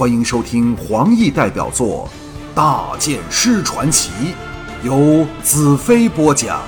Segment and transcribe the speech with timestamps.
[0.00, 2.08] 欢迎收听黄奕代表作
[2.54, 4.10] 《大剑师传奇》，
[4.82, 6.66] 由子飞播讲。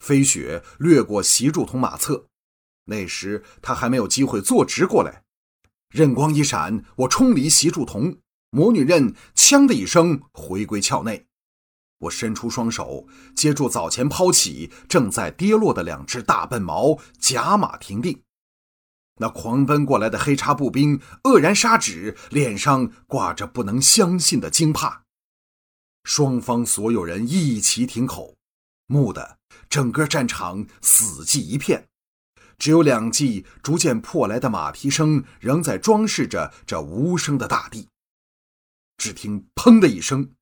[0.00, 2.26] 飞雪掠过席柱同马侧，
[2.86, 5.22] 那时他还没有机会坐直过来。
[5.90, 8.16] 刃光一闪，我冲离席柱同，
[8.50, 11.26] 魔女刃“锵”的一声回归鞘内。
[11.98, 13.06] 我伸出双手
[13.36, 18.23] 接住早前抛起、正在跌落的两只大笨毛，甲马停定。
[19.16, 25.04] 那狂奔过来的黑叉步兵愕然杀止，脸上挂着不能相信的惊怕。
[26.02, 28.36] 双方所有人一齐停口，
[28.88, 29.38] 蓦地，
[29.70, 31.88] 整个战场死寂一片，
[32.58, 37.88] 只有两骑逐渐破来的马蹄声仍在装饰着这无声的大地。
[38.98, 40.32] 只听“砰”的一声，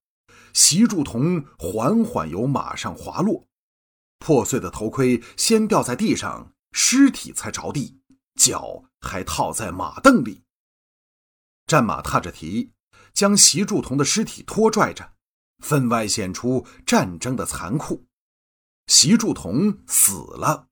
[0.53, 3.47] 席柱同缓缓由马上滑落，
[4.19, 8.02] 破碎的头盔先掉在地上，尸体才着地。
[8.43, 10.43] 脚还套在马凳里，
[11.65, 12.73] 战马踏着蹄，
[13.15, 15.13] 将席柱同的尸体拖拽着，
[15.61, 18.05] 分外显出战争的残酷。
[18.89, 20.67] 席柱同死了，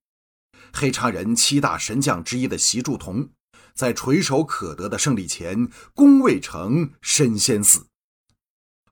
[0.72, 3.30] 黑茶人七大神将之一的席柱同，
[3.72, 7.86] 在垂手可得的胜利前，攻未成身先死。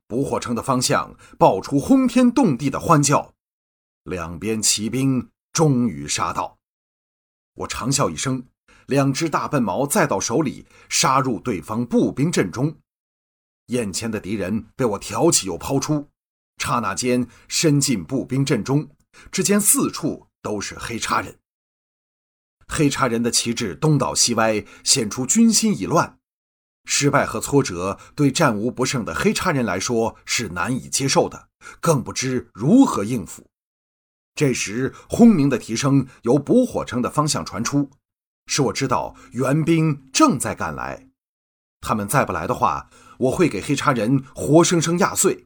[0.07, 3.35] 不火城的方向爆出轰天动地的欢叫，
[4.05, 6.59] 两边骑兵终于杀到，
[7.55, 8.47] 我长啸一声。
[8.89, 12.79] 两只大笨毛再到手里，杀入对方步兵阵中。
[13.67, 16.09] 眼前的敌人被我挑起又抛出，
[16.57, 18.89] 刹那间伸进步兵阵中，
[19.31, 21.39] 只见四处都是黑叉人。
[22.67, 26.19] 黑叉人的旗帜东倒西歪，显出军心已乱。
[26.87, 31.51] 失败和挫折对战无不胜的黑叉人来说是难以接受的，
[31.81, 33.45] 更不知如何应付。
[34.35, 37.91] 这时，轰鸣的蹄声由补火城的方向传出。
[38.49, 41.09] 使我知道援兵正在赶来，
[41.81, 45.45] 他们再不来的话，我会给黑叉人活生生压碎。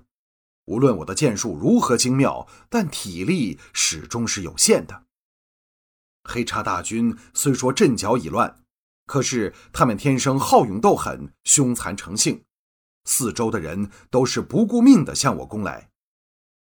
[0.66, 5.02] 无论我的剑术如何精妙，但体力始终是有限的。
[6.22, 8.62] 黑叉大军虽说阵脚已乱，
[9.06, 12.44] 可是他们天生好勇斗狠，凶残成性，
[13.04, 15.90] 四周的人都是不顾命的向我攻来。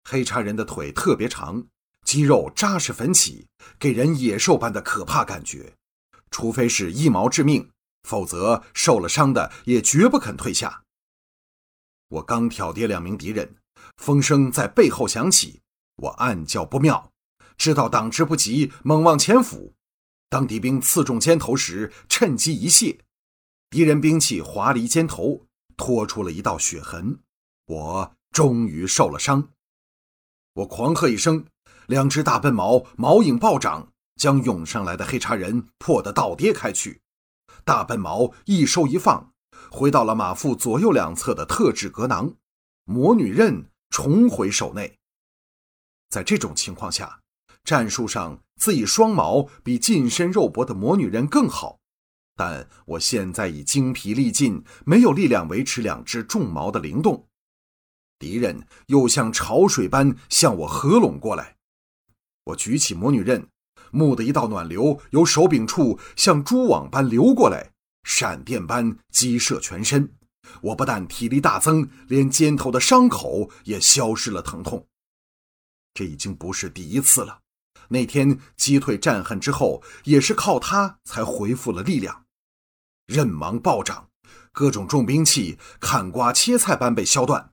[0.08, 1.66] 黑叉人的腿特别长，
[2.04, 3.48] 肌肉扎实粉起，
[3.80, 5.74] 给人野兽般的可怕感觉。
[6.32, 7.70] 除非是一矛致命，
[8.02, 10.82] 否则受了伤的也绝不肯退下。
[12.08, 13.56] 我刚挑跌两名敌人，
[13.98, 15.60] 风声在背后响起，
[15.96, 17.12] 我暗叫不妙，
[17.56, 19.74] 知道挡之不及，猛往前俯。
[20.28, 22.98] 当敌兵刺中肩头时，趁机一卸，
[23.68, 27.20] 敌人兵器滑离肩头，拖出了一道血痕。
[27.66, 29.50] 我终于受了伤。
[30.54, 31.44] 我狂喝一声，
[31.86, 33.91] 两只大笨毛毛影暴涨。
[34.16, 37.00] 将涌上来的黑茶人破得倒跌开去，
[37.64, 39.32] 大笨毛一收一放，
[39.70, 42.34] 回到了马腹左右两侧的特制格囊。
[42.84, 44.98] 魔女刃重回手内。
[46.10, 47.20] 在这种情况下，
[47.64, 51.78] 战术上自以双矛比近身肉搏的魔女刃更好，
[52.34, 57.28] 但我现在已精疲力尽，没有力量维持两只重矛的灵动。
[58.18, 61.56] 敌人又像潮水般向我合拢过来，
[62.44, 63.48] 我举起魔女刃。
[63.92, 67.70] 蓦的一道暖流由手柄处像蛛网般流过来，
[68.04, 70.12] 闪电般击射全身。
[70.60, 74.86] 我不但体力大增，连肩头的伤口也消失了疼痛。
[75.94, 77.38] 这已经不是第一次了。
[77.88, 82.24] 那天击退战恨之后，也是靠它才恢复了力量。
[83.06, 84.08] 刃芒暴涨，
[84.52, 87.50] 各种重兵器砍瓜切菜般被削断。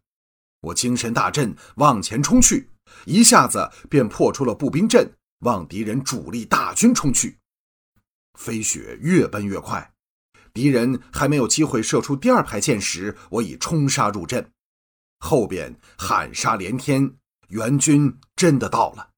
[0.61, 2.71] 我精神大振，往前冲去，
[3.05, 5.13] 一下子便破出了步兵阵。
[5.39, 7.39] 往敌人主力大军冲去，
[8.37, 9.93] 飞雪越奔越快，
[10.53, 14.51] 敌人还没有机会射出第二排箭时，我已冲杀入阵。
[15.19, 17.15] 后边喊杀连天，
[17.49, 19.11] 援军真的到了，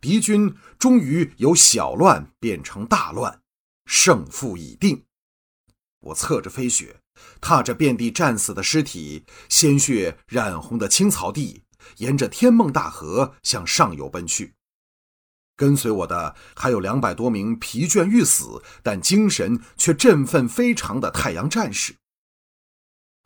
[0.00, 3.40] 敌军终于由小乱变成大乱，
[3.86, 5.04] 胜负已定。
[6.00, 7.00] 我侧着飞雪，
[7.40, 11.62] 踏着遍地战死的尸体、鲜血染红的青草地，
[11.96, 14.54] 沿着天梦大河向上游奔去。
[15.62, 21.94] 跟随我的还有两百多名疲倦欲死但精神却振奋非常的太阳战士。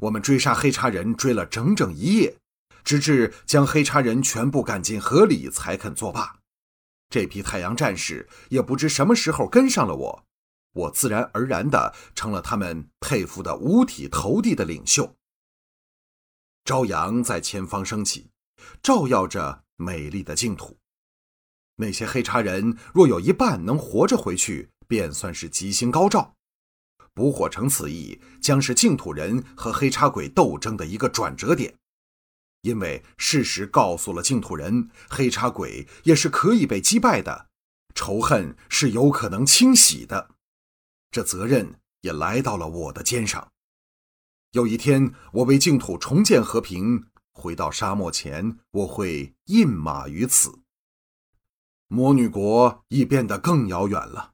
[0.00, 2.36] 我们追杀黑叉人追了整整一夜，
[2.84, 6.40] 直至将黑叉人全部赶进河里才肯作罢。
[7.08, 10.24] 这批太阳战士也不知什么时候跟上了我，
[10.74, 15.16] 我自然而然的成了他们佩服的五体投地的领袖。
[16.66, 18.28] 朝阳在前方升起，
[18.82, 20.76] 照耀着美丽的净土。
[21.76, 26.34] 那些黑叉人若有一半能活着回去，便算是吉星高照。
[27.14, 31.74] 捕火城此役将是净土人和黑叉鬼斗争的一个转折点，
[32.60, 37.48] 因为事实告诉了净土人，黑叉鬼也是可以被击败的，
[37.94, 40.30] 仇恨是有可能清洗的，
[41.10, 43.48] 这责任也来到了我的肩上。
[44.52, 50.60] 有一天，我为净土重建和平，回到沙漠前，我会印马于此。
[51.88, 54.32] 魔女国已变得更遥远了，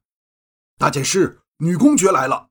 [0.78, 2.49] 大剑师，女公爵来了。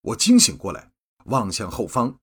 [0.00, 0.92] 我惊醒过来，
[1.26, 2.18] 望向后方，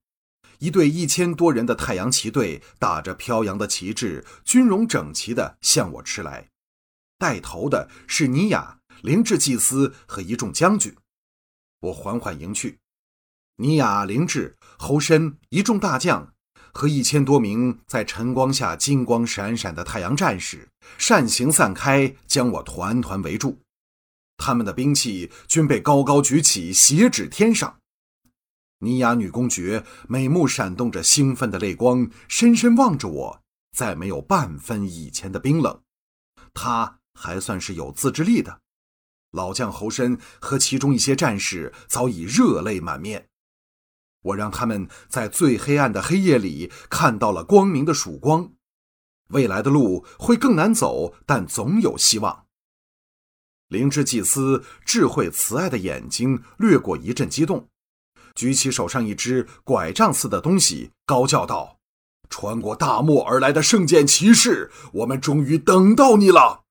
[0.58, 6.48] 一队一千多人的太阳旗队打着飘扬的旗帜，军容整齐地向我驰来。
[7.18, 10.94] 带头的是尼雅、灵智祭司和一众将军。
[11.78, 12.80] 我缓缓迎去，
[13.56, 16.34] 尼雅、灵智、侯申一众大将
[16.76, 20.68] 和一千多名在晨光下金光闪闪的太阳战士
[20.98, 23.58] 扇形散开，将我团团围住。
[24.36, 27.78] 他们的兵器均被高高举起，斜指天上。
[28.80, 33.40] 尼雅女公爵美目闪动着兴奋的泪光，深深望着我，
[33.74, 35.80] 再没有半分以前的冰冷。
[36.52, 38.60] 她还算是有自制力的。
[39.30, 43.26] 老将侯申和其中一些战士早已热泪满面。
[44.26, 48.52] 我让他们在最黑暗的黑夜里看到了光明的曙光。
[49.30, 52.46] 未来的路会更难走，但总有希望。
[53.68, 57.68] 灵芝祭司智慧慈爱的眼睛掠过一阵激动，
[58.34, 61.80] 举起手上一只拐杖似的东西，高叫道
[62.30, 66.62] ：“穿过大漠而来的圣剑骑士，我们终于等到你了！”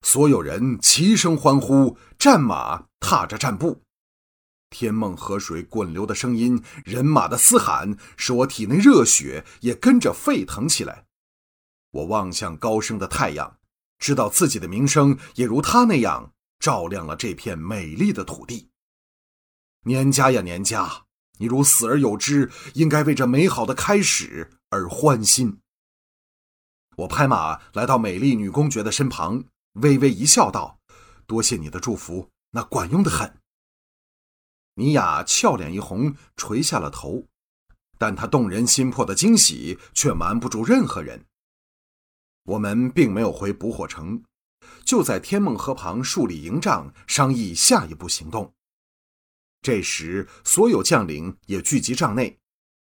[0.00, 3.82] 所有人齐声欢呼，战马踏着战步，
[4.74, 11.06] 天梦河水滚流的声音，人马的嘶喊，使我体内热血也跟着沸腾起来。
[11.92, 13.58] 我望向高升的太阳。
[13.96, 18.68] 知道自己的名声也如他那样照亮了这片美丽的土地。
[19.84, 21.04] 年家呀年家，
[21.38, 25.60] 你如死而有之，应该为这美好的开始而欢心。
[26.96, 29.44] 我拍马来到美丽女公爵的身旁，
[29.74, 30.80] 微微一笑，道
[31.26, 33.38] ：“多谢你的祝福，那管用的很。”
[34.74, 37.26] 尼雅俏脸一红，垂下了头，
[37.98, 41.26] 但她动人心魄的惊喜却瞒不住任何人。
[42.44, 44.24] 我们并没有回捕火城，
[44.84, 48.52] 就在天梦河旁树立营帐，商议下一步行动。
[49.62, 52.38] 这时，所有将领也聚集帐内，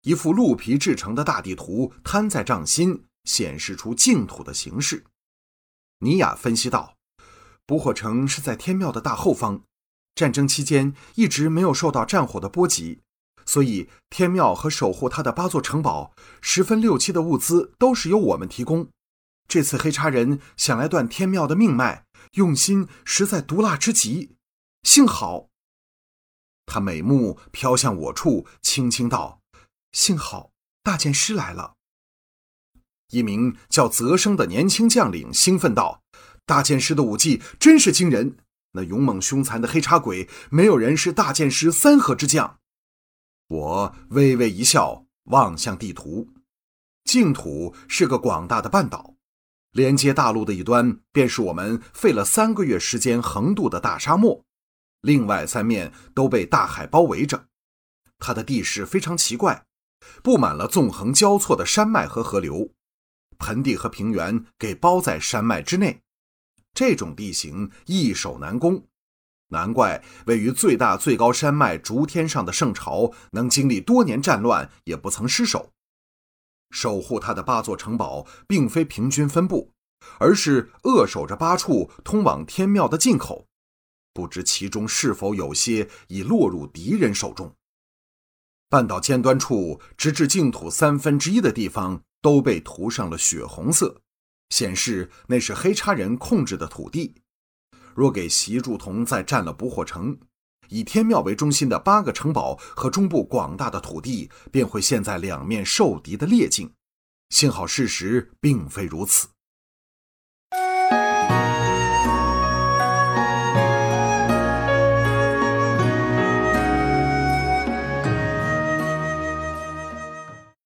[0.02, 5.04] 一幅鹿皮制成的大地图摊在帐心，显示出净土的形势。
[6.00, 6.98] 尼雅分析道
[7.68, 9.62] ：“捕火城是在天庙的大后方，
[10.16, 13.02] 战争期间一直没有受到战火的波及，
[13.46, 18.88] 所以天庙和守护它的八座城堡，十分六七的物资都是由我们提供。”
[19.48, 24.32] 这次黑叉人想来断天庙的命脉，用心实在毒辣之极。
[24.82, 25.50] 幸好，
[26.66, 29.42] 他美目飘向我处，轻轻道
[29.92, 30.52] ：“幸好
[30.82, 31.74] 大剑师来了。”
[33.12, 36.02] 一名叫泽生的年轻将领兴奋道
[36.48, 38.38] ：“大剑师的武技真是惊人！
[38.76, 42.60] 那勇猛凶残的黑叉鬼，没有人是大剑师三合之将。”
[43.48, 46.30] 我微微一笑，望向地图，
[47.04, 49.16] 净土是个广大的半岛。
[49.72, 54.46] 连接大陆的一端，便是我们费了三个月时间横渡的大沙漠，
[55.02, 57.48] 另外三面都被大海包围着。
[58.18, 59.66] 它的地势非常奇怪，
[60.24, 62.72] 布满了纵横交错的山脉和河流，
[63.38, 66.05] 盆地和平原给包在山脉之内。
[66.76, 68.86] 这种地形易守难攻，
[69.48, 75.72] 难怪位于最大最高山脉逐天上的圣朝能经历多年战乱也不曾失守。
[76.72, 79.72] 守护他的八座城堡，并非平均分布，
[80.20, 83.48] 而是扼守着八处通往天庙的进口。
[84.14, 87.56] 不知其中是否有些已落入敌人手中。
[88.68, 94.02] 半岛尖端处，直至净土三分之一的地方，都被涂上了血红色，
[94.50, 97.16] 显示那是黑叉人控制的土地。
[97.94, 100.18] 若给习柱同再占了捕火城，
[100.70, 106.74] 以天庙为中心的八个城堡和中部广大的土地，便会陷在两面受敌的劣境。
[107.30, 109.28] 幸好事实并非如此。